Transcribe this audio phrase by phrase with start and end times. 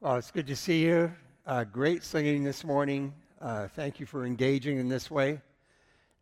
[0.00, 1.12] Well, it's good to see you.
[1.44, 3.12] Uh, great singing this morning.
[3.40, 5.40] Uh, thank you for engaging in this way.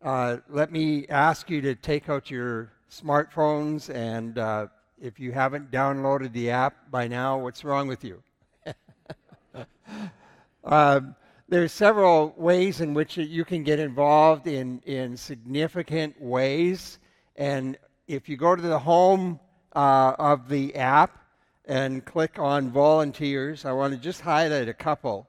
[0.01, 4.65] Uh, let me ask you to take out your smartphones, and uh,
[4.99, 8.23] if you haven't downloaded the app by now, what's wrong with you?
[10.63, 11.15] Um,
[11.47, 16.97] there's several ways in which you can get involved in, in significant ways.
[17.37, 19.39] And if you go to the home
[19.73, 21.26] uh, of the app
[21.67, 25.27] and click on volunteers, I want to just highlight a couple.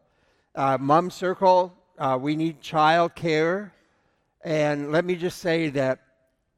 [0.55, 3.74] Uh, Mom Circle, uh, we need child care.
[4.45, 5.98] And let me just say that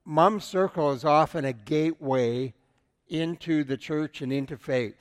[0.04, 2.52] Mom Circle is often a gateway
[3.08, 4.96] into the church and into faith.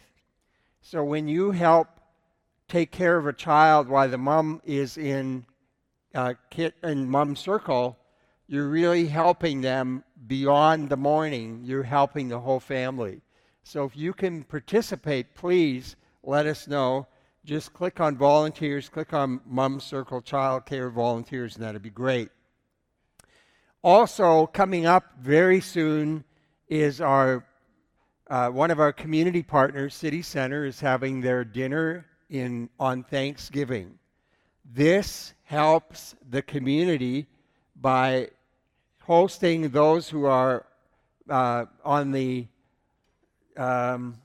[0.81, 1.89] So when you help
[2.69, 5.45] take care of a child while the mom is in
[6.15, 7.97] uh, kit in mom circle,
[8.47, 11.61] you're really helping them beyond the morning.
[11.65, 13.21] You're helping the whole family.
[13.69, 17.05] So if you can participate, please let us know.
[17.45, 22.29] Just click on volunteers, click on Mom Circle Child Care Volunteers, and that'd be great.
[23.83, 26.23] Also, coming up very soon
[26.67, 27.45] is our
[28.27, 33.99] uh, one of our community partners, City Center, is having their dinner in, on Thanksgiving.
[34.65, 37.27] This helps the community
[37.79, 38.29] by
[39.03, 40.65] hosting those who are
[41.29, 42.47] uh, on the
[43.59, 44.15] um,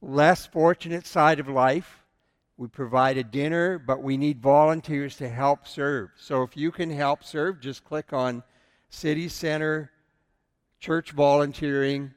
[0.00, 2.04] less fortunate side of life.
[2.56, 6.10] We provide a dinner, but we need volunteers to help serve.
[6.16, 8.42] So if you can help serve, just click on
[8.88, 9.90] City Center
[10.78, 12.12] Church Volunteering.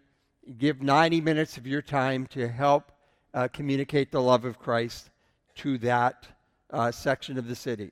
[0.57, 2.91] Give 90 minutes of your time to help
[3.33, 5.09] uh, communicate the love of Christ
[5.55, 6.27] to that
[6.69, 7.91] uh, section of the city.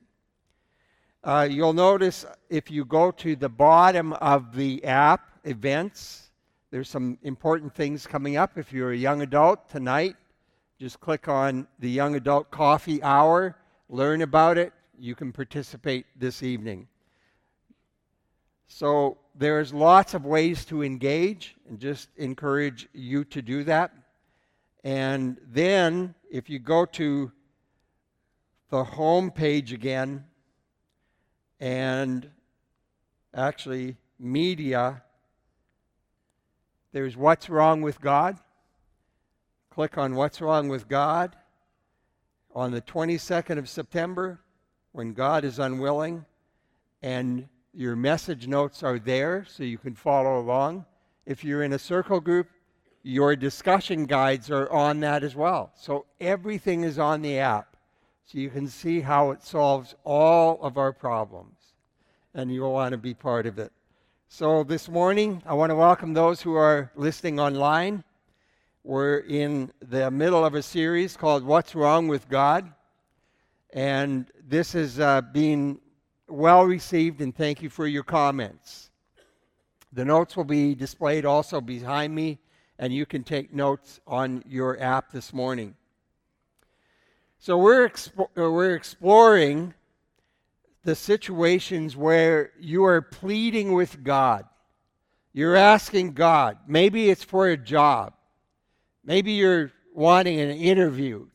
[1.24, 6.23] Uh, you'll notice if you go to the bottom of the app, events,
[6.74, 8.58] there's some important things coming up.
[8.58, 10.16] If you're a young adult tonight,
[10.80, 13.56] just click on the Young Adult Coffee Hour,
[13.90, 14.74] learn about it.
[14.98, 16.88] You can participate this evening.
[18.66, 23.94] So there's lots of ways to engage, and just encourage you to do that.
[24.84, 27.32] And then, if you go to
[28.72, 30.26] the home page again,
[31.60, 32.28] and
[33.32, 35.04] actually, media,
[36.94, 38.38] there's What's Wrong with God.
[39.72, 41.36] Click on What's Wrong with God.
[42.56, 44.40] On the 22nd of September,
[44.92, 46.24] when God is unwilling,
[47.02, 50.86] and your message notes are there so you can follow along.
[51.26, 52.48] If you're in a circle group,
[53.02, 55.72] your discussion guides are on that as well.
[55.76, 57.76] So everything is on the app.
[58.26, 61.58] So you can see how it solves all of our problems.
[62.34, 63.72] And you'll want to be part of it.
[64.36, 68.04] So this morning, I want to welcome those who are listening online.
[68.84, 72.74] We're in the middle of a series called What's Wrong with God?
[73.74, 75.80] And this is uh, being
[76.28, 78.90] well received, and thank you for your comments.
[79.92, 82.40] The notes will be displayed also behind me
[82.80, 85.76] and you can take notes on your app this morning.
[87.38, 89.76] So we're, expo- uh, we're exploring
[90.84, 94.46] the situations where you are pleading with God.
[95.32, 96.58] You're asking God.
[96.68, 98.14] Maybe it's for a job.
[99.04, 101.28] Maybe you're wanting an interview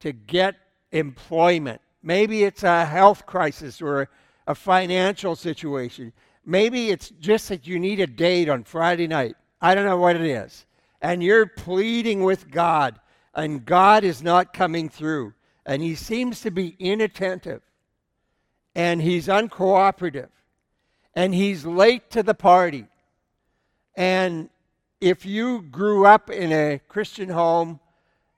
[0.00, 0.56] to get
[0.92, 1.80] employment.
[2.02, 4.08] Maybe it's a health crisis or
[4.46, 6.12] a financial situation.
[6.44, 9.36] Maybe it's just that you need a date on Friday night.
[9.60, 10.66] I don't know what it is.
[11.02, 12.98] And you're pleading with God,
[13.34, 15.34] and God is not coming through.
[15.64, 17.62] And He seems to be inattentive,
[18.74, 20.28] and He's uncooperative,
[21.14, 22.86] and He's late to the party.
[23.94, 24.48] And
[25.00, 27.80] if you grew up in a Christian home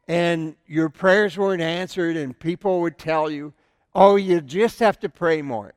[0.09, 3.53] and your prayers weren't answered, and people would tell you,
[3.95, 5.75] oh, you just have to pray more.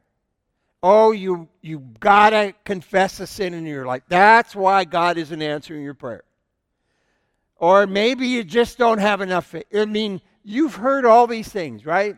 [0.81, 4.03] Oh, you you gotta confess a sin in your life.
[4.07, 6.23] That's why God isn't answering your prayer.
[7.57, 9.65] Or maybe you just don't have enough faith.
[9.73, 12.17] I mean, you've heard all these things, right?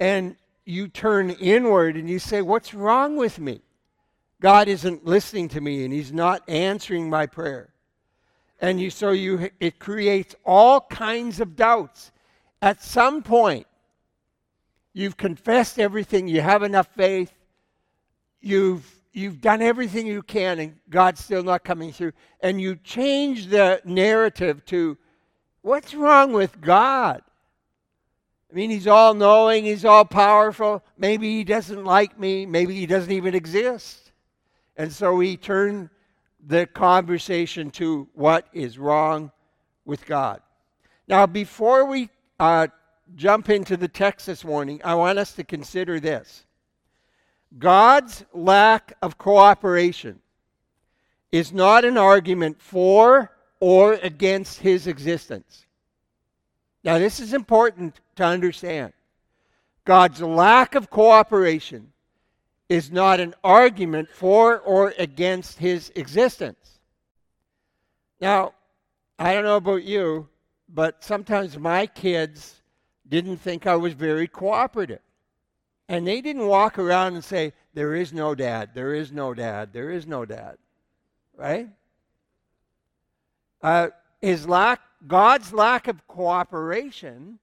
[0.00, 3.62] And you turn inward and you say, What's wrong with me?
[4.40, 7.70] God isn't listening to me and He's not answering my prayer.
[8.60, 12.12] And you, so you, it creates all kinds of doubts.
[12.60, 13.66] At some point,
[14.92, 17.32] you've confessed everything, you have enough faith,
[18.40, 23.48] you've you've done everything you can and God's still not coming through and you change
[23.48, 24.96] the narrative to
[25.60, 27.22] what's wrong with God?
[28.52, 30.84] I mean, he's all knowing, he's all powerful.
[30.98, 34.12] Maybe he doesn't like me, maybe he doesn't even exist.
[34.76, 35.88] And so we turn
[36.46, 39.32] the conversation to what is wrong
[39.86, 40.42] with God.
[41.08, 42.66] Now, before we uh,
[43.16, 46.44] jump into the text this morning, I want us to consider this
[47.58, 50.20] God's lack of cooperation
[51.30, 55.64] is not an argument for or against his existence.
[56.84, 58.92] Now, this is important to understand.
[59.84, 61.92] God's lack of cooperation
[62.68, 66.78] is not an argument for or against his existence.
[68.20, 68.54] Now,
[69.18, 70.28] I don't know about you,
[70.68, 72.62] but sometimes my kids
[73.08, 75.00] didn't think I was very cooperative.
[75.88, 79.72] And they didn't walk around and say, There is no dad, there is no dad,
[79.72, 80.56] there is no dad.
[81.36, 81.68] Right?
[83.60, 83.88] Uh,
[84.20, 87.38] his lack, God's lack of cooperation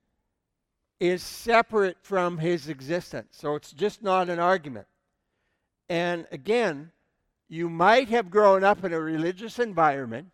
[0.99, 3.29] is separate from his existence.
[3.31, 4.87] So it's just not an argument.
[5.87, 6.91] And again,
[7.47, 10.27] you might have grown up in a religious environment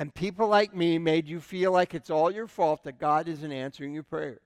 [0.00, 3.52] and people like me made you feel like it's all your fault that God isn't
[3.52, 4.40] answering your prayers.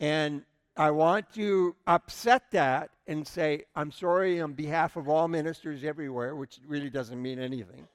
[0.00, 0.42] And
[0.76, 6.36] I want to upset that and say, I'm sorry on behalf of all ministers everywhere,
[6.36, 7.88] which really doesn't mean anything.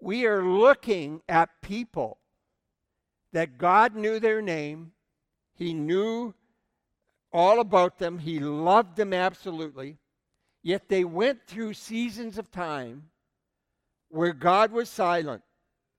[0.00, 2.18] We are looking at people
[3.32, 4.92] that God knew their name,
[5.54, 6.34] He knew
[7.32, 9.98] all about them, He loved them absolutely,
[10.62, 13.10] yet they went through seasons of time
[14.08, 15.42] where God was silent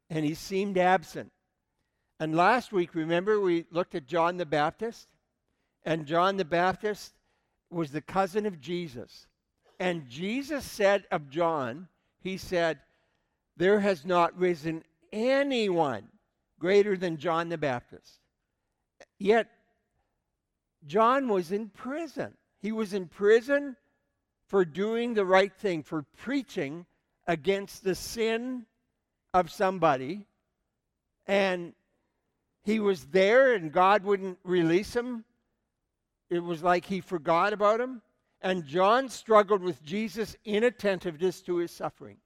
[0.09, 1.31] and he seemed absent.
[2.19, 5.07] And last week, remember, we looked at John the Baptist?
[5.85, 7.13] And John the Baptist
[7.69, 9.27] was the cousin of Jesus.
[9.79, 11.87] And Jesus said of John,
[12.19, 12.79] He said,
[13.55, 14.83] There has not risen
[15.13, 16.07] anyone
[16.59, 18.19] greater than John the Baptist.
[19.17, 19.47] Yet,
[20.85, 22.33] John was in prison.
[22.61, 23.75] He was in prison
[24.47, 26.85] for doing the right thing, for preaching
[27.27, 28.65] against the sin
[29.33, 30.25] of somebody,
[31.27, 31.73] and
[32.63, 35.23] he was there and God wouldn't release him.
[36.29, 38.01] It was like he forgot about him.
[38.41, 42.17] And John struggled with Jesus' inattentiveness to his suffering.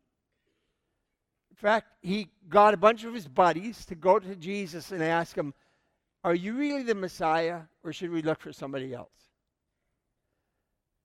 [1.54, 5.38] In fact, he got a bunch of his buddies to go to Jesus and ask
[5.38, 5.54] him,
[6.24, 9.12] Are you really the Messiah, or should we look for somebody else?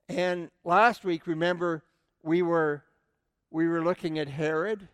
[0.08, 1.84] And last week, remember,
[2.22, 2.82] we were
[3.50, 4.88] we were looking at Herod,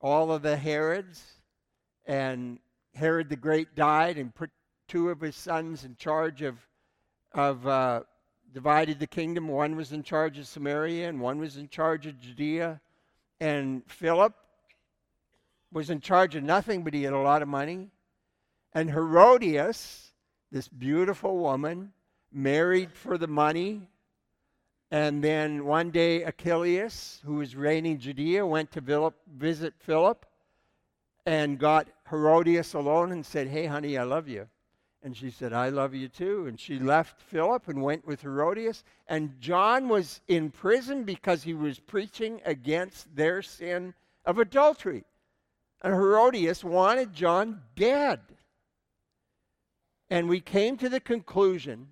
[0.00, 1.22] all of the Herods,
[2.06, 2.58] and
[2.94, 4.50] Herod the Great died and put
[4.86, 6.58] two of his sons in charge of,
[7.32, 8.02] of uh,
[8.52, 9.48] divided the kingdom.
[9.48, 12.80] One was in charge of Samaria and one was in charge of Judea.
[13.40, 14.34] And Philip
[15.72, 17.90] was in charge of nothing, but he had a lot of money.
[18.72, 20.12] And Herodias,
[20.50, 21.92] this beautiful woman,
[22.32, 23.88] married for the money
[24.92, 30.26] and then one day, Archelaus, who was reigning Judea, went to Philip, visit Philip
[31.24, 34.46] and got Herodias alone and said, Hey, honey, I love you.
[35.02, 36.46] And she said, I love you too.
[36.46, 36.88] And she mm-hmm.
[36.88, 38.84] left Philip and went with Herodias.
[39.08, 43.94] And John was in prison because he was preaching against their sin
[44.26, 45.04] of adultery.
[45.82, 48.20] And Herodias wanted John dead.
[50.08, 51.88] And we came to the conclusion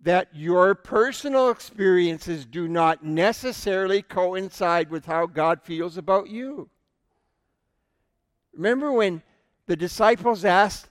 [0.00, 6.70] that your personal experiences do not necessarily coincide with how God feels about you.
[8.54, 9.22] Remember when
[9.66, 10.88] the disciples asked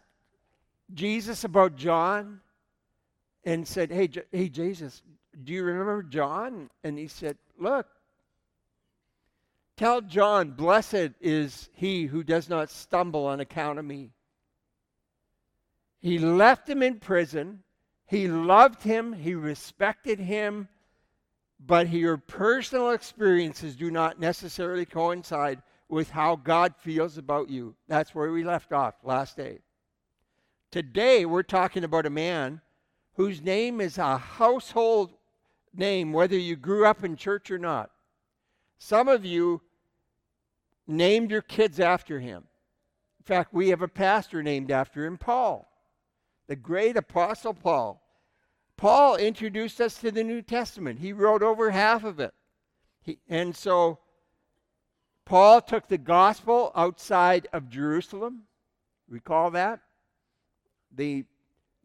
[0.93, 2.41] Jesus about John
[3.45, 5.03] and said, Hey, hey Jesus,
[5.43, 6.69] do you remember John?
[6.83, 7.87] And he said, Look,
[9.77, 14.11] tell John, blessed is he who does not stumble on account of me.
[15.99, 17.63] He left him in prison
[18.07, 20.69] he loved him, he respected him,
[21.59, 27.75] but your personal experiences do not necessarily coincide with how God feels about you.
[27.89, 29.59] That's where we left off last day.
[30.71, 32.61] Today, we're talking about a man
[33.15, 35.11] whose name is a household
[35.73, 37.91] name, whether you grew up in church or not.
[38.77, 39.61] Some of you
[40.87, 42.43] named your kids after him.
[43.19, 45.67] In fact, we have a pastor named after him, Paul
[46.47, 48.01] the great apostle Paul.
[48.77, 50.99] Paul introduced us to the New Testament.
[50.99, 52.33] He wrote over half of it.
[53.01, 53.99] He, and so
[55.25, 58.43] Paul took the gospel outside of Jerusalem.
[59.09, 59.81] Recall that?
[60.95, 61.25] The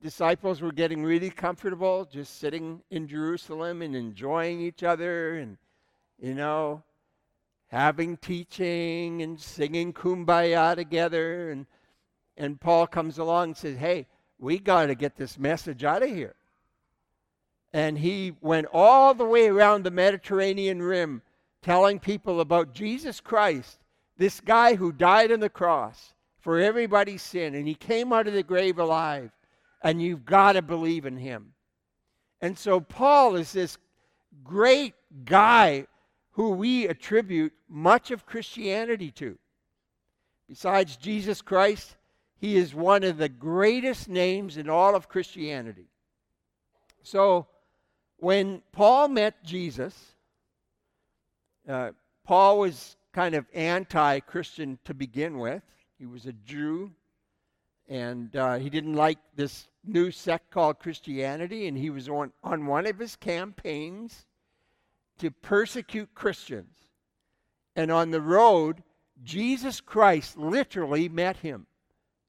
[0.02, 5.56] disciples were getting really comfortable just sitting in Jerusalem and enjoying each other and,
[6.20, 6.82] you know,
[7.72, 11.50] having teaching and singing kumbaya together.
[11.50, 11.66] And,
[12.36, 14.06] and Paul comes along and says, Hey,
[14.38, 16.34] we got to get this message out of here.
[17.72, 21.22] And he went all the way around the Mediterranean rim
[21.62, 23.78] telling people about Jesus Christ,
[24.18, 28.34] this guy who died on the cross for everybody's sin, and he came out of
[28.34, 29.30] the grave alive,
[29.80, 31.54] and you've got to believe in him.
[32.42, 33.78] And so Paul is this
[34.44, 35.86] great guy
[36.32, 39.38] who we attribute much of Christianity to.
[40.48, 41.96] Besides Jesus Christ,
[42.38, 45.86] he is one of the greatest names in all of Christianity.
[47.02, 47.46] So,
[48.16, 49.94] when Paul met Jesus,
[51.68, 51.90] uh,
[52.24, 55.62] Paul was kind of anti Christian to begin with.
[55.98, 56.92] He was a Jew,
[57.88, 62.66] and uh, he didn't like this new sect called Christianity, and he was on, on
[62.66, 64.26] one of his campaigns
[65.22, 66.74] to persecute Christians.
[67.76, 68.82] And on the road,
[69.22, 71.66] Jesus Christ literally met him,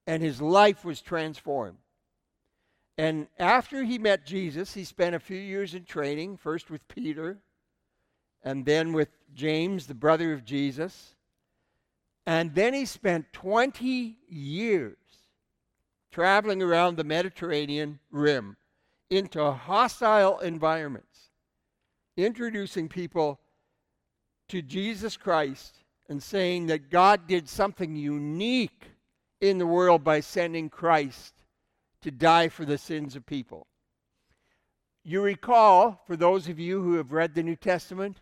[0.05, 1.79] and his life was transformed.
[2.95, 7.39] And after he met Jesus, he spent a few years in training, first with Peter,
[8.43, 11.15] and then with James, the brother of Jesus.
[12.27, 14.97] And then he spent 20 years
[16.11, 18.55] traveling around the Mediterranean rim
[19.09, 21.31] into hostile environments,
[22.17, 23.39] introducing people
[24.49, 25.75] to Jesus Christ
[26.09, 28.83] and saying that God did something unique
[29.41, 31.33] in the world by sending Christ
[32.01, 33.67] to die for the sins of people.
[35.03, 38.21] You recall, for those of you who have read the New Testament,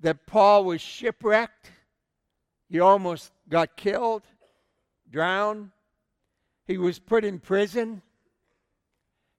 [0.00, 1.70] that Paul was shipwrecked.
[2.68, 4.22] He almost got killed,
[5.10, 5.70] drowned.
[6.66, 8.02] He was put in prison.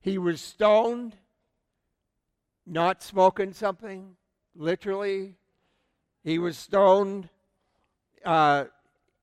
[0.01, 1.15] He was stoned,
[2.69, 4.15] not smoking something,
[4.55, 5.35] literally.
[6.23, 7.29] He was stoned.
[8.23, 8.65] Uh,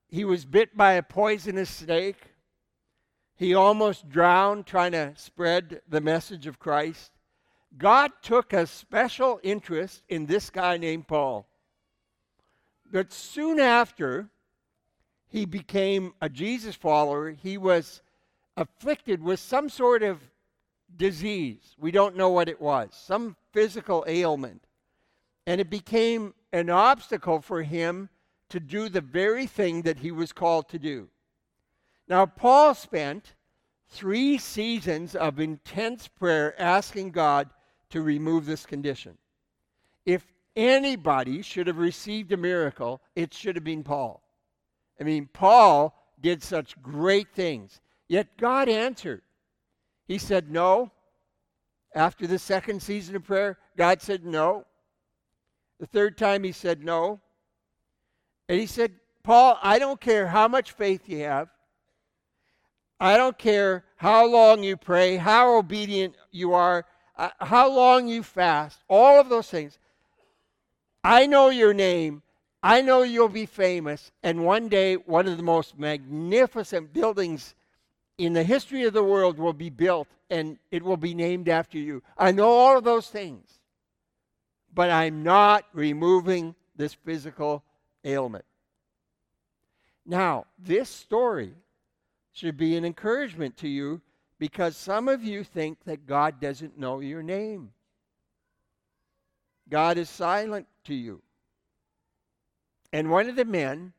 [0.08, 2.32] he was bit by a poisonous snake.
[3.36, 7.12] He almost drowned trying to spread the message of Christ.
[7.76, 11.46] God took a special interest in this guy named Paul.
[12.90, 14.30] But soon after
[15.28, 18.00] he became a Jesus follower, he was
[18.56, 20.20] afflicted with some sort of
[20.98, 21.74] disease.
[21.78, 24.66] We don't know what it was, some physical ailment.
[25.46, 28.08] And it became an obstacle for him
[28.48, 31.08] to do the very thing that he was called to do.
[32.08, 33.34] Now, Paul spent
[33.88, 37.50] three seasons of intense prayer asking God
[37.90, 39.18] to remove this condition.
[40.04, 40.24] If
[40.54, 44.22] anybody should have received a miracle, it should have been Paul.
[45.00, 49.22] I mean, Paul did such great things, yet God answered.
[50.06, 50.90] He said no.
[51.94, 54.66] After the second season of prayer, God said no.
[55.80, 57.20] The third time, he said no.
[58.48, 61.48] And he said, Paul, I don't care how much faith you have.
[63.00, 66.86] I don't care how long you pray, how obedient you are,
[67.16, 69.78] uh, how long you fast, all of those things.
[71.02, 72.22] I know your name.
[72.62, 74.12] I know you'll be famous.
[74.22, 77.55] And one day, one of the most magnificent buildings
[78.18, 81.78] in the history of the world will be built and it will be named after
[81.78, 82.02] you.
[82.16, 83.60] I know all of those things.
[84.72, 87.62] But I'm not removing this physical
[88.04, 88.44] ailment.
[90.04, 91.54] Now, this story
[92.32, 94.00] should be an encouragement to you
[94.38, 97.70] because some of you think that God doesn't know your name.
[99.68, 101.22] God is silent to you.
[102.92, 103.92] And one of the men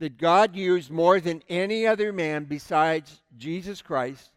[0.00, 4.30] that God used more than any other man besides Jesus Christ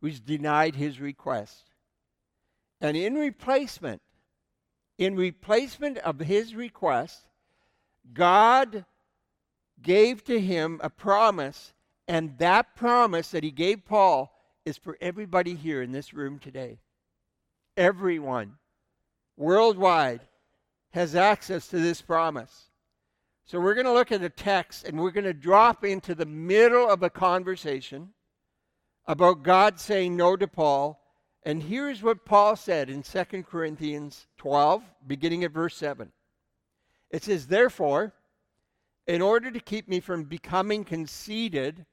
[0.00, 1.64] was denied his request.
[2.80, 4.00] And in replacement,
[4.96, 7.26] in replacement of his request,
[8.14, 8.84] God
[9.82, 11.72] gave to him a promise,
[12.06, 14.32] and that promise that he gave Paul
[14.64, 16.78] is for everybody here in this room today.
[17.76, 18.54] Everyone
[19.36, 20.20] worldwide
[20.90, 22.67] has access to this promise.
[23.48, 26.26] So we're going to look at a text and we're going to drop into the
[26.26, 28.10] middle of a conversation
[29.06, 31.00] about God saying no to Paul.
[31.44, 36.12] And here's what Paul said in 2 Corinthians 12, beginning at verse 7.
[37.08, 38.12] It says, Therefore,
[39.06, 41.86] in order to keep me from becoming conceited,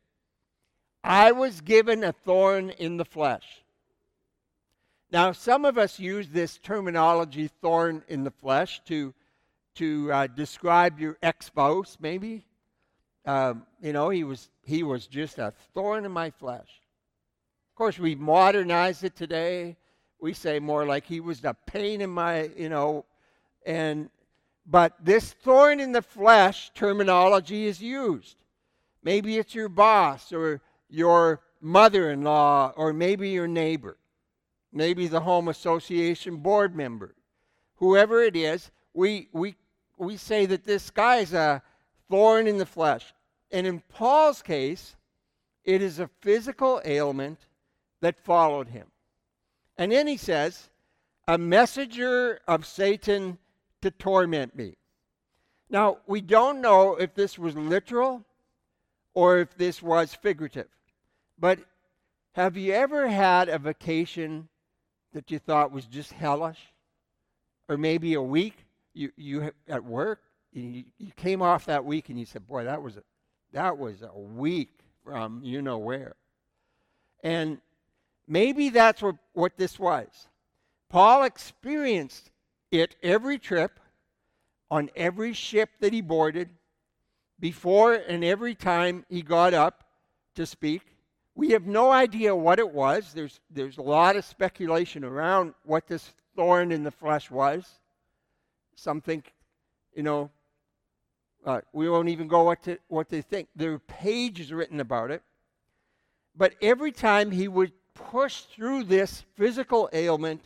[1.05, 3.63] I was given a thorn in the flesh.
[5.09, 9.13] Now, some of us use this terminology, thorn in the flesh, to,
[9.75, 12.45] to uh, describe your ex spouse, maybe.
[13.25, 16.81] Um, you know, he was, he was just a thorn in my flesh.
[17.71, 19.77] Of course, we modernized it today.
[20.19, 23.05] We say more like he was a pain in my, you know,
[23.65, 24.09] and
[24.65, 28.37] but this thorn in the flesh terminology is used.
[29.03, 33.97] Maybe it's your boss or your mother in law, or maybe your neighbor,
[34.71, 37.15] maybe the home association board member.
[37.75, 39.55] Whoever it is, we, we,
[39.97, 41.61] we say that this guy is a
[42.09, 43.13] thorn in the flesh.
[43.51, 44.95] and in Paul's case,
[45.63, 47.39] it is a physical ailment
[48.01, 48.87] that followed him.
[49.77, 50.69] And then he says,
[51.27, 53.37] a messenger of Satan
[53.81, 54.77] to torment me.
[55.69, 58.23] Now, we don't know if this was literal
[59.13, 60.67] or if this was figurative.
[61.39, 61.59] But
[62.33, 64.47] have you ever had a vacation
[65.13, 66.59] that you thought was just hellish?
[67.67, 68.64] Or maybe a week
[68.95, 70.21] you, you at work,
[70.51, 73.03] you, you came off that week and you said, Boy, that was a,
[73.51, 76.15] that was a week from you know where.
[77.23, 77.59] And
[78.27, 80.07] maybe that's what, what this was.
[80.89, 82.31] Paul experienced
[82.71, 83.79] it every trip,
[84.71, 86.49] on every ship that he boarded,
[87.39, 89.83] before and every time he got up
[90.35, 90.81] to speak.
[91.35, 93.11] We have no idea what it was.
[93.13, 97.65] There's, there's a lot of speculation around what this thorn in the flesh was.
[98.75, 99.33] Some think,
[99.95, 100.29] you know,
[101.45, 103.49] uh, we won't even go what, to, what they think.
[103.55, 105.21] There are pages written about it.
[106.35, 110.41] But every time he would push through this physical ailment,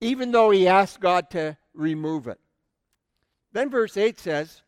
[0.00, 2.38] even though he asked God to remove it.
[3.52, 4.62] Then verse 8 says,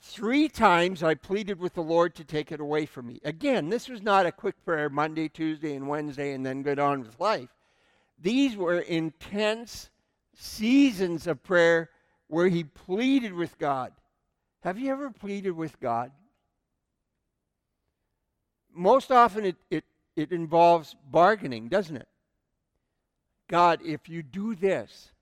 [0.00, 3.20] Three times I pleaded with the Lord to take it away from me.
[3.24, 7.00] Again, this was not a quick prayer Monday, Tuesday, and Wednesday, and then get on
[7.00, 7.48] with life.
[8.20, 9.88] These were intense
[10.36, 11.90] seasons of prayer
[12.28, 13.92] where he pleaded with God.
[14.62, 16.10] Have you ever pleaded with God?
[18.72, 19.84] Most often it, it,
[20.16, 22.08] it involves bargaining, doesn't it?
[23.48, 25.12] God, if you do this,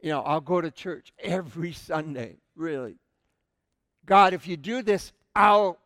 [0.00, 2.96] you know, I'll go to church every Sunday, really.
[4.06, 5.78] God, if you do this, I'll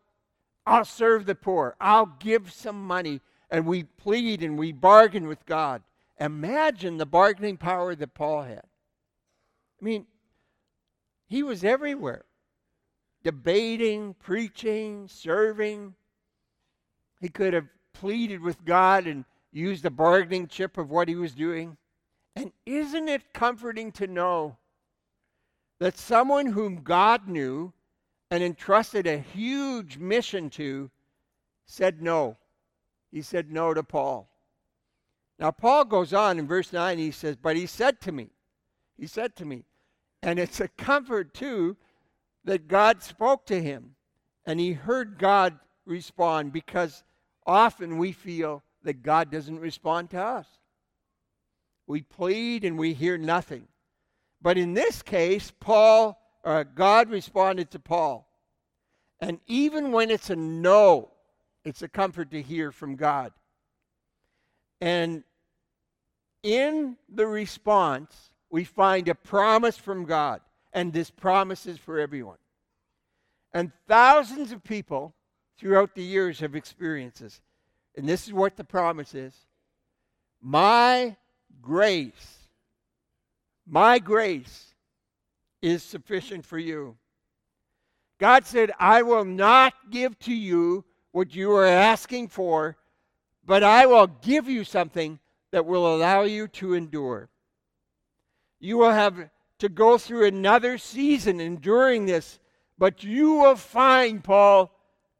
[0.65, 1.75] I'll serve the poor.
[1.81, 3.21] I'll give some money.
[3.49, 5.83] And we plead and we bargain with God.
[6.19, 8.63] Imagine the bargaining power that Paul had.
[9.81, 10.05] I mean,
[11.27, 12.25] he was everywhere
[13.23, 15.95] debating, preaching, serving.
[17.21, 21.33] He could have pleaded with God and used the bargaining chip of what he was
[21.33, 21.77] doing.
[22.35, 24.57] And isn't it comforting to know
[25.79, 27.71] that someone whom God knew
[28.29, 30.89] and entrusted a huge mission to
[31.65, 32.37] said no?
[33.11, 34.27] He said no to Paul.
[35.43, 38.29] Now, Paul goes on in verse 9, he says, But he said to me,
[38.97, 39.65] he said to me,
[40.21, 41.75] and it's a comfort too
[42.45, 43.95] that God spoke to him
[44.45, 47.03] and he heard God respond because
[47.45, 50.47] often we feel that God doesn't respond to us.
[51.87, 53.67] We plead and we hear nothing.
[54.41, 58.29] But in this case, Paul, uh, God responded to Paul.
[59.19, 61.11] And even when it's a no,
[61.65, 63.33] it's a comfort to hear from God.
[64.79, 65.25] And
[66.43, 70.41] in the response, we find a promise from God.
[70.73, 72.37] And this promise is for everyone.
[73.53, 75.13] And thousands of people
[75.57, 77.41] throughout the years have experienced this.
[77.95, 79.33] And this is what the promise is
[80.41, 81.15] My
[81.61, 82.37] grace,
[83.65, 84.73] my grace
[85.61, 86.97] is sufficient for you.
[88.19, 92.77] God said, I will not give to you what you are asking for,
[93.45, 95.19] but I will give you something
[95.53, 97.29] that will allow you to endure.
[98.59, 102.39] You will have to go through another season enduring this,
[102.79, 104.75] but you will find, Paul,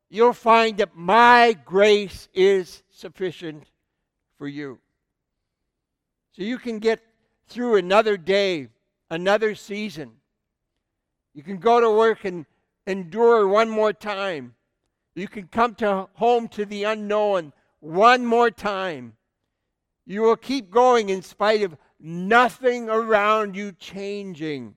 [0.10, 3.70] you'll find that my grace is sufficient
[4.40, 4.80] for you.
[6.32, 7.00] So you can get
[7.46, 8.70] through another day,
[9.12, 10.14] another season.
[11.36, 12.48] You can go to work and
[12.88, 14.56] endure one more time.
[15.14, 19.14] You can come to home to the unknown one more time.
[20.06, 24.76] You will keep going in spite of nothing around you changing.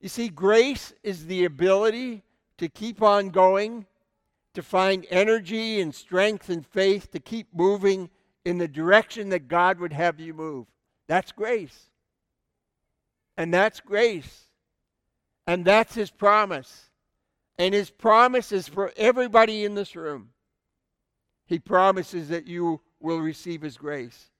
[0.00, 2.22] You see, grace is the ability
[2.58, 3.86] to keep on going,
[4.54, 8.10] to find energy and strength and faith to keep moving
[8.44, 10.66] in the direction that God would have you move.
[11.06, 11.90] That's grace.
[13.36, 14.44] And that's grace.
[15.46, 16.90] And that's His promise.
[17.58, 20.30] And His promise is for everybody in this room.
[21.46, 24.30] He promises that you will receive His grace.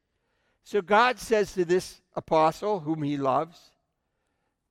[0.64, 3.58] So God says to this apostle, whom He loves,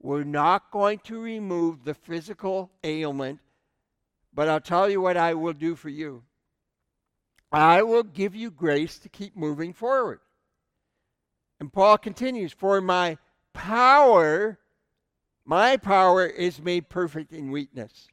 [0.02, 3.40] we're not going to remove the physical ailment,
[4.34, 6.24] but I'll tell you what I will do for you.
[7.52, 10.20] I will give you grace to keep moving forward.
[11.60, 13.18] And Paul continues, For my
[13.54, 14.60] power,
[15.44, 18.08] my power is made perfect in weakness.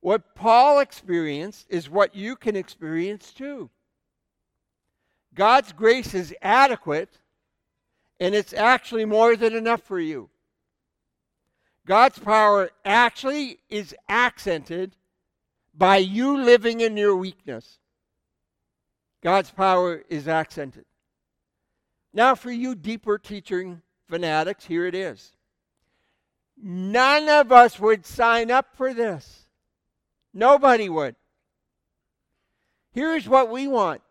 [0.00, 3.70] What Paul experienced is what you can experience too.
[5.34, 7.18] God's grace is adequate,
[8.20, 10.28] and it's actually more than enough for you.
[11.86, 14.94] God's power actually is accented
[15.74, 17.78] by you living in your weakness.
[19.22, 20.84] God's power is accented.
[22.12, 25.32] Now, for you deeper teaching fanatics, here it is.
[26.62, 29.46] None of us would sign up for this.
[30.34, 31.16] Nobody would.
[32.92, 34.02] Here's what we want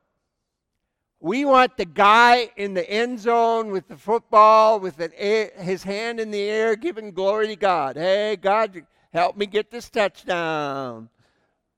[1.22, 6.20] we want the guy in the end zone with the football, with air, his hand
[6.20, 7.96] in the air, giving glory to God.
[7.96, 11.10] Hey, God, help me get this touchdown.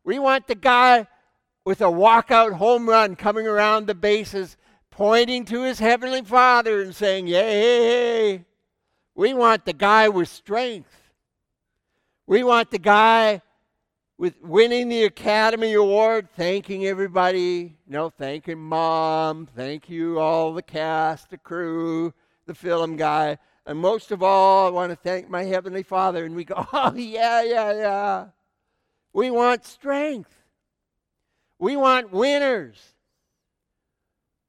[0.06, 1.08] We want the guy
[1.66, 4.56] with a walkout home run coming around the bases,
[4.90, 8.46] pointing to his heavenly Father and saying, Yay!
[9.14, 11.12] We want the guy with strength.
[12.28, 13.42] We want the guy
[14.24, 20.62] with winning the Academy Award, thanking everybody, you know, thanking mom, thank you, all the
[20.62, 22.14] cast, the crew,
[22.46, 23.38] the film guy.
[23.66, 26.24] And most of all, I want to thank my Heavenly Father.
[26.24, 28.26] And we go, oh, yeah, yeah, yeah.
[29.12, 30.34] We want strength.
[31.60, 32.78] We want winners.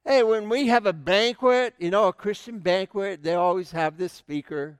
[0.04, 4.12] Hey, when we have a banquet, you know, a Christian banquet, they always have this
[4.12, 4.78] speaker.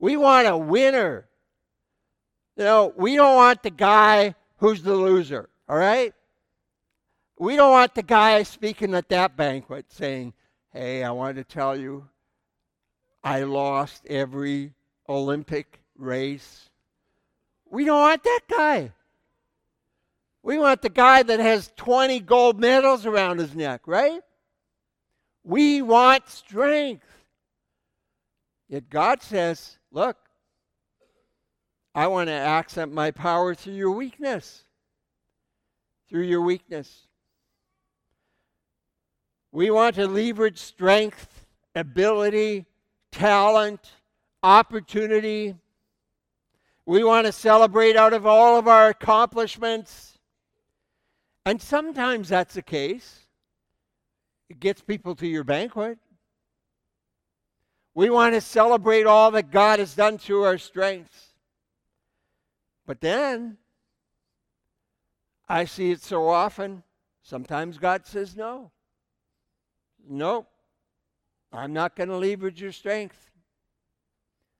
[0.00, 1.28] We want a winner.
[2.56, 6.14] You know, we don't want the guy who's the loser, all right?
[7.38, 10.34] We don't want the guy speaking at that banquet saying,
[10.72, 12.08] Hey, I want to tell you,
[13.22, 14.72] I lost every
[15.08, 16.70] Olympic race.
[17.70, 18.92] We don't want that guy.
[20.42, 24.20] We want the guy that has 20 gold medals around his neck, right?
[25.42, 27.06] We want strength.
[28.68, 30.16] Yet God says, Look,
[31.94, 34.64] I want to accent my power through your weakness.
[36.08, 37.06] Through your weakness.
[39.52, 42.66] We want to leverage strength, ability,
[43.12, 43.92] talent,
[44.42, 45.54] opportunity.
[46.84, 50.18] We want to celebrate out of all of our accomplishments.
[51.46, 53.20] And sometimes that's the case.
[54.50, 55.98] It gets people to your banquet.
[57.94, 61.33] We want to celebrate all that God has done through our strengths.
[62.86, 63.56] But then,
[65.48, 66.82] I see it so often,
[67.22, 68.70] sometimes God says no.
[70.08, 70.48] Nope.
[71.52, 73.30] I'm not going to leverage your strength.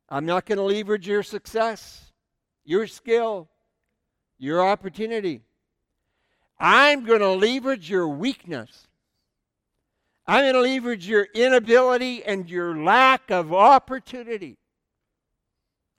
[0.09, 2.13] I'm not going to leverage your success,
[2.65, 3.49] your skill,
[4.39, 5.43] your opportunity.
[6.59, 8.87] I'm going to leverage your weakness.
[10.27, 14.57] I'm going to leverage your inability and your lack of opportunity.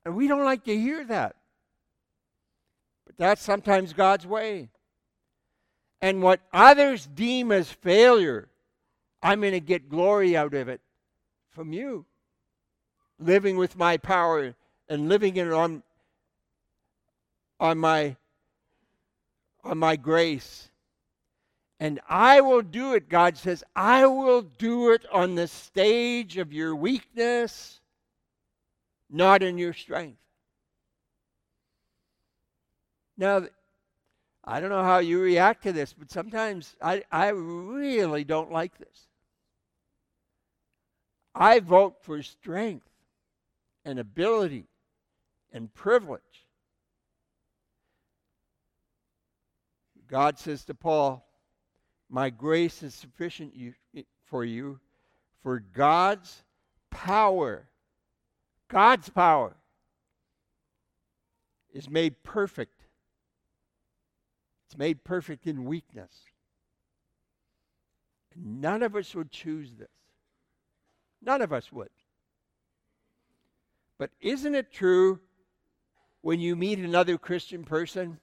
[0.06, 1.36] And we don't like to hear that.
[3.18, 4.70] That's sometimes God's way.
[6.02, 8.50] And what others deem as failure,
[9.24, 10.82] I'm going to get glory out of it
[11.50, 12.06] from you.
[13.20, 14.54] Living with my power
[14.90, 15.82] and living it on,
[17.60, 18.18] on, my,
[19.64, 20.70] on my grace.
[21.80, 26.54] And I will do it, God says, I will do it on the stage of
[26.54, 27.80] your weakness,
[29.10, 30.20] not in your strength.
[33.18, 33.46] Now,
[34.44, 38.78] I don't know how you react to this, but sometimes I, I really don't like
[38.78, 39.08] this.
[41.34, 42.88] I vote for strength
[43.84, 44.66] and ability
[45.52, 46.22] and privilege.
[50.08, 51.26] God says to Paul,
[52.10, 53.74] My grace is sufficient you,
[54.26, 54.80] for you,
[55.42, 56.44] for God's
[56.92, 57.68] power,
[58.68, 59.56] God's power,
[61.74, 62.75] is made perfect
[64.78, 66.12] made perfect in weakness.
[68.36, 69.88] None of us would choose this.
[71.22, 71.90] None of us would.
[73.98, 75.20] But isn't it true
[76.22, 78.20] when you meet another Christian person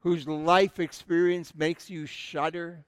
[0.00, 2.84] whose life experience makes you shudder?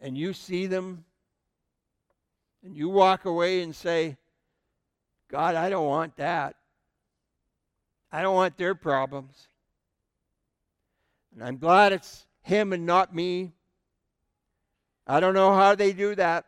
[0.00, 1.04] And you see them
[2.64, 4.16] and you walk away and say,
[5.28, 6.56] God, I don't want that.
[8.10, 9.48] I don't want their problems.
[11.36, 13.52] And I'm glad it's him and not me.
[15.06, 16.46] I don't know how they do that.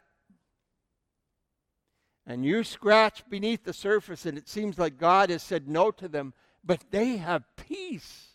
[2.27, 6.09] And you scratch beneath the surface, and it seems like God has said no to
[6.09, 6.33] them,
[6.65, 8.29] but they have peace.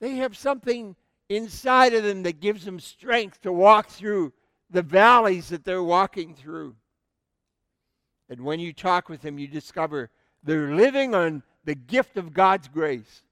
[0.00, 0.96] They have something
[1.28, 4.32] inside of them that gives them strength to walk through
[4.68, 6.74] the valleys that they're walking through.
[8.28, 10.10] And when you talk with them, you discover
[10.42, 13.22] they're living on the gift of God's grace.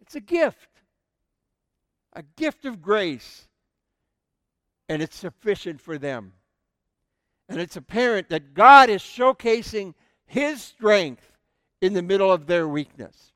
[0.00, 0.68] It's a gift
[2.16, 3.46] a gift of grace,
[4.88, 6.32] and it's sufficient for them.
[7.48, 11.30] And it's apparent that God is showcasing His strength
[11.80, 13.32] in the middle of their weakness.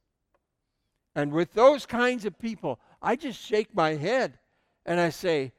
[1.15, 4.39] And with those kinds of people, I just shake my head
[4.87, 5.53] and I say,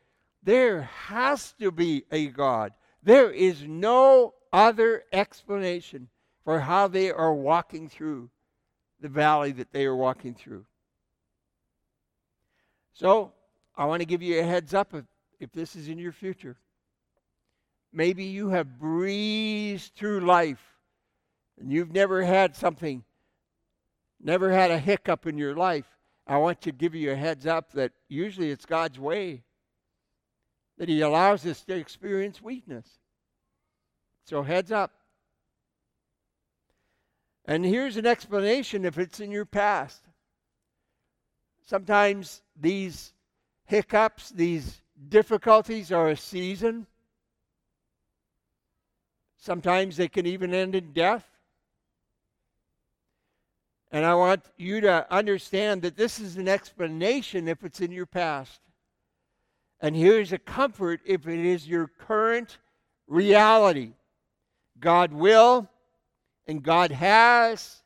[0.44, 2.74] there has to be a God.
[3.04, 6.08] There is no other explanation
[6.44, 8.30] for how they are walking through
[9.00, 10.66] the valley that they are walking through.
[12.94, 13.34] So,
[13.76, 15.06] I want to give you a heads up if,
[15.40, 16.58] if this is in your future.
[17.94, 20.62] Maybe you have breezed through life
[21.60, 23.04] and you've never had something,
[24.20, 25.86] never had a hiccup in your life.
[26.28, 29.44] I want to give you a heads up that usually it's God's way,
[30.78, 32.88] that He allows us to experience weakness.
[34.26, 34.92] So, heads up.
[37.46, 40.04] And here's an explanation if it's in your past.
[41.66, 43.14] Sometimes these
[43.66, 46.86] hiccups, these difficulties are a season.
[49.38, 51.26] Sometimes they can even end in death.
[53.92, 58.06] And I want you to understand that this is an explanation if it's in your
[58.06, 58.62] past.
[59.82, 62.60] And here's a comfort if it is your current
[63.08, 63.94] reality.
[64.80, 65.68] God will,
[66.48, 67.82] and God has,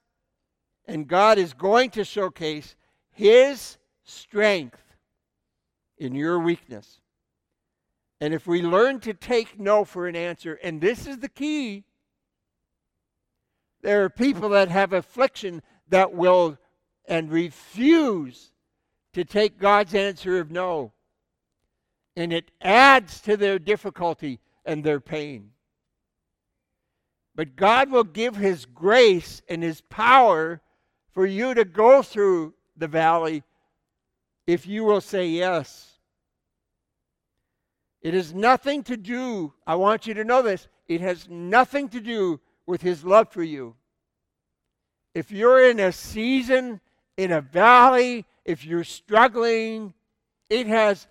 [0.85, 2.75] and God is going to showcase
[3.11, 4.81] His strength
[5.97, 7.01] in your weakness.
[8.21, 11.83] And if we learn to take no for an answer, and this is the key,
[13.81, 16.57] there are people that have affliction that will
[17.07, 18.51] and refuse
[19.13, 20.91] to take God's answer of no.
[22.15, 25.51] And it adds to their difficulty and their pain.
[27.35, 30.61] But God will give His grace and His power
[31.11, 33.43] for you to go through the valley
[34.47, 35.91] if you will say yes.
[38.01, 41.99] It has nothing to do, I want you to know this, it has nothing to
[41.99, 43.75] do with His love for you.
[45.15, 46.81] If you're in a season,
[47.17, 49.93] in a valley, if you're struggling,
[50.49, 51.07] it has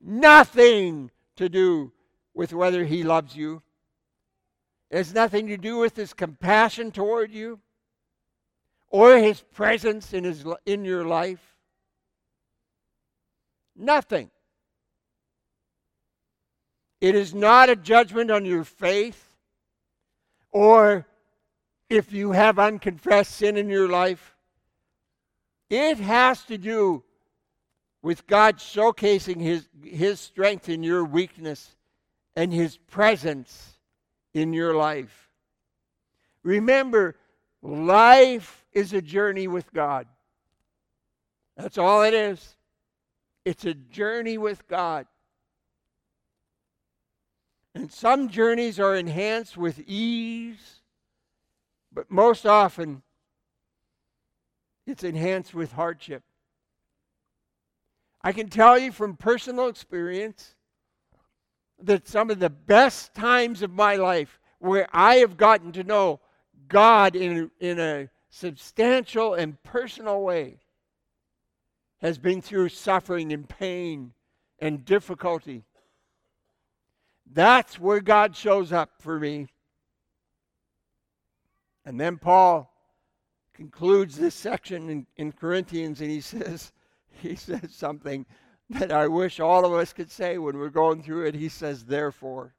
[0.00, 1.92] nothing to do
[2.34, 3.62] with whether He loves you.
[4.90, 7.60] It has nothing to do with His compassion toward you
[8.90, 11.51] or His presence in, his, in your life.
[13.76, 14.30] Nothing.
[17.00, 19.36] It is not a judgment on your faith
[20.52, 21.06] or
[21.90, 24.34] if you have unconfessed sin in your life.
[25.68, 27.02] It has to do
[28.02, 31.76] with God showcasing his, his strength in your weakness
[32.36, 33.78] and his presence
[34.34, 35.30] in your life.
[36.42, 37.16] Remember,
[37.62, 40.06] life is a journey with God.
[41.56, 42.56] That's all it is.
[43.44, 45.06] It's a journey with God.
[47.74, 50.82] And some journeys are enhanced with ease
[51.94, 53.02] but most often,
[54.86, 56.22] it's enhanced with hardship.
[58.22, 60.54] I can tell you from personal experience
[61.82, 66.20] that some of the best times of my life where I have gotten to know
[66.68, 70.58] God in, in a substantial and personal way
[72.02, 74.12] has been through suffering and pain
[74.58, 75.64] and difficulty.
[77.32, 79.46] That's where God shows up for me.
[81.86, 82.68] And then Paul
[83.54, 86.72] concludes this section in, in Corinthians and he says,
[87.22, 88.26] he says something
[88.68, 91.34] that I wish all of us could say when we're going through it.
[91.34, 92.54] He says, Therefore,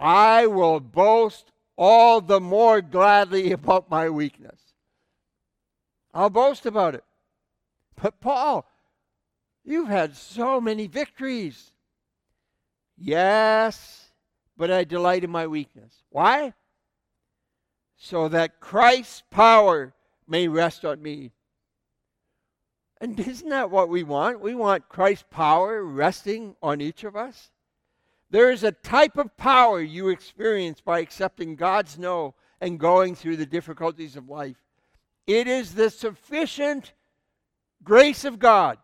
[0.00, 4.60] I will boast all the more gladly about my weakness.
[6.12, 7.04] I'll boast about it.
[7.96, 8.66] But, Paul,
[9.64, 11.72] you've had so many victories.
[12.96, 14.10] Yes,
[14.56, 16.02] but I delight in my weakness.
[16.10, 16.54] Why?
[18.04, 19.94] so that Christ's power
[20.26, 21.30] may rest on me.
[23.00, 24.40] And isn't that what we want?
[24.40, 27.52] We want Christ's power resting on each of us.
[28.28, 33.36] There is a type of power you experience by accepting God's no and going through
[33.36, 34.60] the difficulties of life.
[35.28, 36.94] It is the sufficient
[37.84, 38.78] grace of God.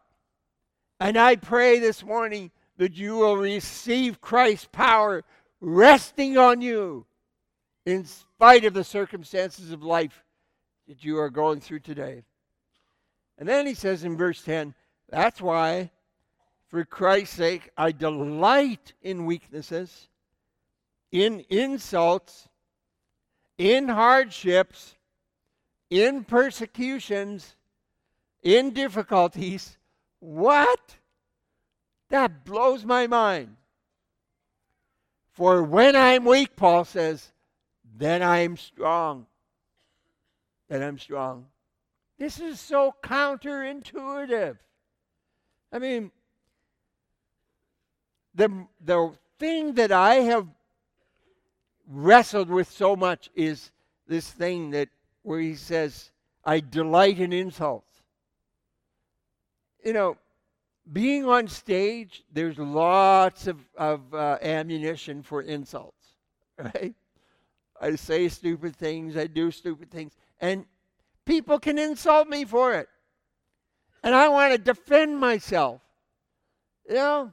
[1.00, 5.24] And I pray this morning that you will receive Christ's power
[5.60, 7.06] resting on you
[7.86, 10.24] in spite of the circumstances of life
[10.86, 12.24] that you are going through today.
[13.38, 14.74] And then he says in verse 10,
[15.08, 15.90] that's why,
[16.68, 20.08] for Christ's sake, I delight in weaknesses,
[21.12, 22.48] in insults,
[23.56, 24.96] in hardships,
[25.90, 27.56] in persecutions,
[28.48, 29.76] in difficulties.
[30.20, 30.96] What?
[32.08, 33.56] That blows my mind.
[35.32, 37.30] For when I'm weak, Paul says,
[37.96, 39.26] then I'm strong.
[40.68, 41.46] Then I'm strong.
[42.18, 44.56] This is so counterintuitive.
[45.70, 46.10] I mean,
[48.34, 50.46] the, the thing that I have
[51.86, 53.70] wrestled with so much is
[54.06, 54.88] this thing that
[55.22, 56.10] where he says,
[56.44, 57.97] I delight in insults.
[59.84, 60.16] You know,
[60.92, 66.14] being on stage, there's lots of, of uh, ammunition for insults,
[66.58, 66.94] right?
[67.80, 70.64] I say stupid things, I do stupid things, and
[71.24, 72.88] people can insult me for it.
[74.02, 75.80] And I want to defend myself.
[76.88, 77.32] You know,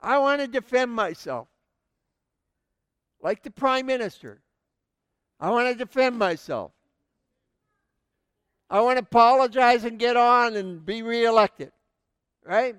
[0.00, 1.48] I want to defend myself.
[3.22, 4.42] Like the prime minister.
[5.38, 6.72] I want to defend myself.
[8.72, 11.72] I want to apologize and get on and be reelected.
[12.42, 12.74] Right?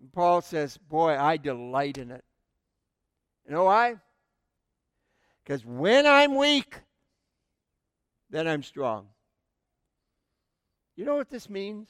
[0.00, 2.24] And Paul says, Boy, I delight in it.
[3.46, 3.94] You know why?
[5.44, 6.74] Because when I'm weak,
[8.28, 9.06] then I'm strong.
[10.96, 11.88] You know what this means?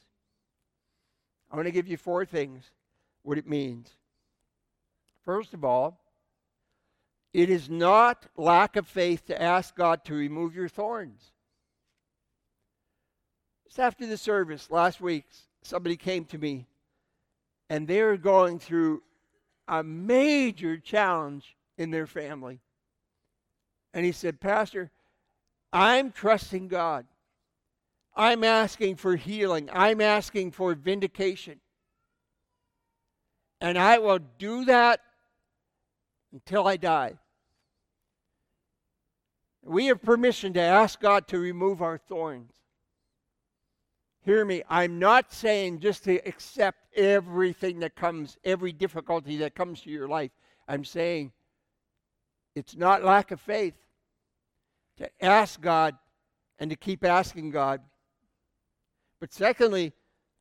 [1.51, 2.71] I'm going to give you four things
[3.23, 3.91] what it means.
[5.25, 6.02] First of all,
[7.33, 11.33] it is not lack of faith to ask God to remove your thorns.
[13.67, 15.25] Just after the service last week,
[15.63, 16.67] somebody came to me
[17.71, 19.03] and they were going through
[19.67, 22.61] a major challenge in their family.
[23.95, 24.91] And he said, Pastor,
[25.73, 27.07] I'm trusting God.
[28.15, 29.71] I'm asking for healing.
[29.73, 31.61] I'm asking for vindication.
[33.61, 35.01] And I will do that
[36.33, 37.15] until I die.
[39.65, 42.53] We have permission to ask God to remove our thorns.
[44.25, 49.81] Hear me, I'm not saying just to accept everything that comes, every difficulty that comes
[49.83, 50.31] to your life.
[50.69, 51.33] I'm saying
[52.55, 53.75] it's not lack of faith
[54.99, 55.97] to ask God
[56.59, 57.81] and to keep asking God
[59.23, 59.93] but secondly,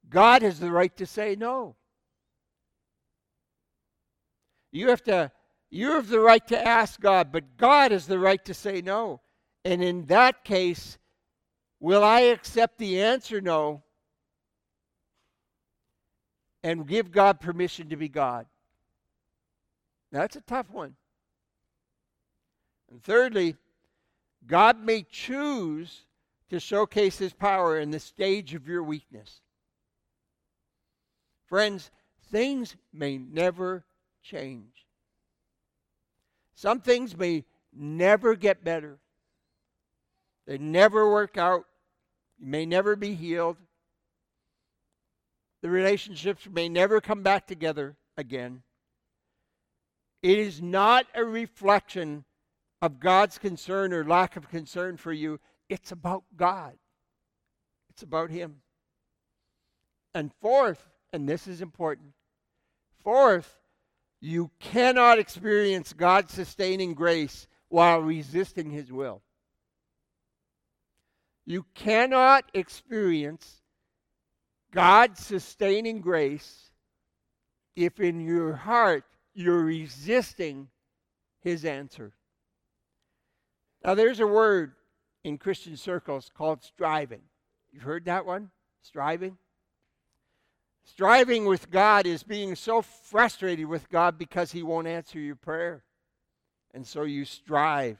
[0.09, 1.75] God has the right to say no.
[4.71, 5.31] You have to
[5.71, 9.21] you have the right to ask God, but God has the right to say no.
[9.63, 10.97] And in that case,
[11.79, 13.81] will I accept the answer no
[16.61, 18.47] and give God permission to be God?
[20.11, 20.95] That's a tough one.
[22.91, 23.55] And thirdly,
[24.45, 26.01] God may choose
[26.49, 29.39] to showcase his power in the stage of your weakness.
[31.45, 31.91] Friends,
[32.29, 33.85] things may never
[34.21, 34.80] change.
[36.55, 38.99] Some things may never get better.
[40.45, 41.65] They never work out.
[42.39, 43.57] You may never be healed.
[45.61, 48.63] The relationships may never come back together again.
[50.23, 52.25] It is not a reflection
[52.81, 55.39] of God's concern or lack of concern for you.
[55.69, 56.73] It's about God,
[57.89, 58.61] it's about Him.
[60.13, 62.09] And fourth, and this is important,
[63.03, 63.60] fourth,
[64.21, 69.23] you cannot experience God's sustaining grace while resisting His will.
[71.45, 73.61] You cannot experience
[74.71, 76.69] God's sustaining grace
[77.75, 80.67] if in your heart you're resisting
[81.41, 82.13] His answer.
[83.83, 84.73] Now, there's a word
[85.23, 87.21] in Christian circles called striving.
[87.71, 88.51] You've heard that one?
[88.83, 89.37] Striving?
[90.83, 95.83] Striving with God is being so frustrated with God because He won't answer your prayer.
[96.73, 97.97] And so you strive.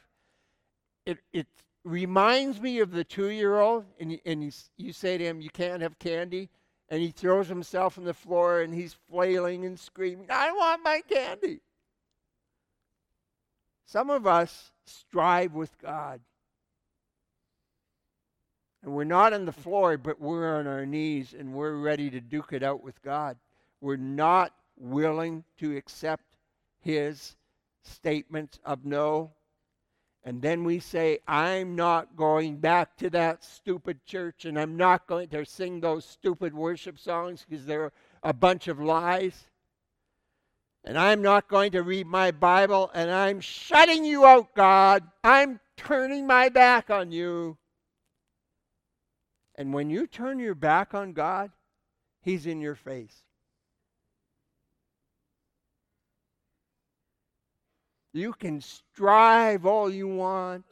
[1.05, 1.47] It, it
[1.83, 5.81] reminds me of the two year old, and, and you say to him, You can't
[5.81, 6.49] have candy.
[6.89, 11.01] And he throws himself on the floor and he's flailing and screaming, I want my
[11.07, 11.61] candy.
[13.85, 16.19] Some of us strive with God.
[18.83, 22.19] And we're not on the floor, but we're on our knees and we're ready to
[22.19, 23.37] duke it out with God.
[23.79, 26.23] We're not willing to accept
[26.79, 27.35] His
[27.83, 29.31] statement of no.
[30.23, 35.07] And then we say, I'm not going back to that stupid church and I'm not
[35.07, 37.91] going to sing those stupid worship songs because they're
[38.23, 39.47] a bunch of lies.
[40.83, 45.03] And I'm not going to read my Bible and I'm shutting you out, God.
[45.23, 47.57] I'm turning my back on you.
[49.61, 51.51] And when you turn your back on God,
[52.23, 53.21] He's in your face.
[58.11, 60.65] You can strive all you want.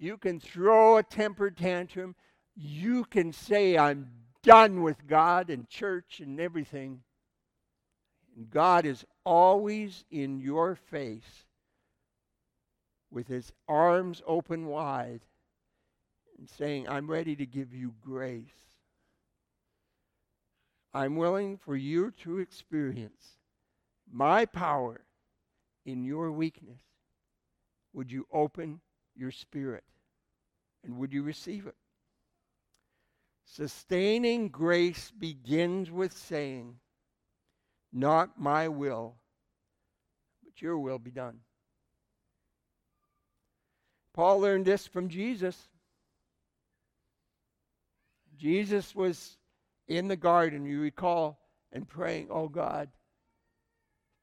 [0.00, 2.16] You can throw a temper tantrum.
[2.56, 4.10] You can say, I'm
[4.42, 7.02] done with God and church and everything.
[8.50, 11.44] God is always in your face
[13.12, 15.20] with his arms open wide
[16.42, 18.42] and saying, I'm ready to give you grace.
[20.92, 23.36] I'm willing for you to experience
[24.12, 25.02] my power
[25.86, 26.80] in your weakness.
[27.92, 28.80] Would you open
[29.14, 29.84] your spirit?
[30.82, 31.76] And would you receive it?
[33.44, 36.74] Sustaining grace begins with saying,
[37.92, 39.14] Not my will,
[40.42, 41.38] but your will be done.
[44.12, 45.68] Paul learned this from Jesus.
[48.42, 49.38] Jesus was
[49.86, 51.38] in the garden, you recall,
[51.70, 52.88] and praying, Oh God,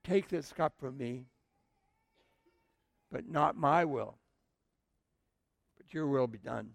[0.03, 1.28] take this cup from me,
[3.09, 4.17] but not my will,
[5.78, 6.72] but your will be done.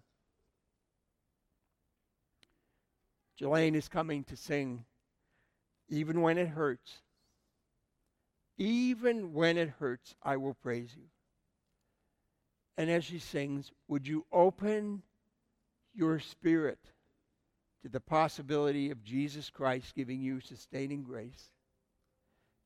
[3.37, 4.83] Jelaine is coming to sing,
[5.87, 6.93] even when it hurts.
[8.57, 11.03] Even when it hurts, I will praise you.
[12.75, 15.03] And as she sings, would you open
[15.93, 16.79] your spirit
[17.85, 21.51] to the possibility of Jesus Christ giving you sustaining grace?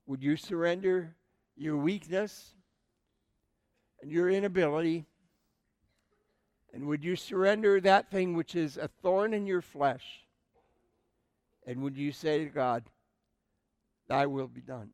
[0.08, 1.14] Would you surrender
[1.58, 2.54] your weakness
[4.02, 5.08] and your inability?
[6.74, 10.06] And would you surrender that thing which is a thorn in your flesh?
[11.68, 12.86] And would you say to God,
[14.08, 14.92] Thy will be done?